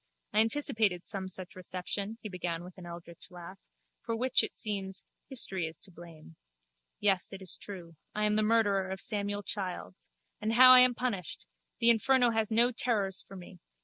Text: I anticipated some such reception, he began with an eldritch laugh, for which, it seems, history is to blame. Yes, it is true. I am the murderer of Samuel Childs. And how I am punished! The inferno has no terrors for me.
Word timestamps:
I 0.33 0.39
anticipated 0.39 1.05
some 1.05 1.27
such 1.27 1.55
reception, 1.55 2.17
he 2.23 2.27
began 2.27 2.63
with 2.63 2.75
an 2.79 2.87
eldritch 2.87 3.29
laugh, 3.29 3.59
for 4.03 4.15
which, 4.15 4.43
it 4.43 4.57
seems, 4.57 5.05
history 5.29 5.67
is 5.67 5.77
to 5.77 5.91
blame. 5.91 6.37
Yes, 6.99 7.31
it 7.33 7.39
is 7.39 7.55
true. 7.55 7.97
I 8.15 8.23
am 8.25 8.33
the 8.33 8.41
murderer 8.41 8.89
of 8.89 8.99
Samuel 8.99 9.43
Childs. 9.43 10.09
And 10.41 10.53
how 10.53 10.71
I 10.71 10.79
am 10.79 10.95
punished! 10.95 11.45
The 11.79 11.91
inferno 11.91 12.31
has 12.31 12.49
no 12.49 12.71
terrors 12.71 13.21
for 13.21 13.35
me. 13.35 13.59